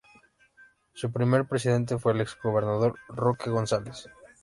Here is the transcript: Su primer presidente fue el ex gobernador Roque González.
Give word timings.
Su 0.95 1.11
primer 1.11 1.45
presidente 1.47 1.99
fue 1.99 2.13
el 2.13 2.21
ex 2.21 2.35
gobernador 2.41 2.97
Roque 3.09 3.51
González. 3.51 4.09